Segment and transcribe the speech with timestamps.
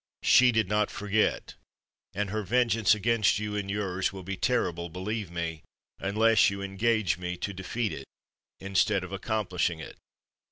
[0.23, 1.53] She did not forget,
[2.15, 5.61] and her vengeance against you and yours will be terrible, believe me,
[5.99, 8.07] unless you engage me to defeat it
[8.59, 9.97] instead of accomplishing it.